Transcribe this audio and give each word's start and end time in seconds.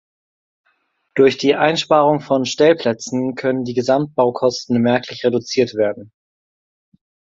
Durch 1.13 1.37
die 1.37 1.53
Einsparung 1.53 2.21
von 2.21 2.45
Stellplätzen 2.47 3.35
können 3.35 3.65
die 3.65 3.75
Gesamtbaukosten 3.75 4.81
merklich 4.81 5.23
reduziert 5.23 5.75
werden. 5.75 6.11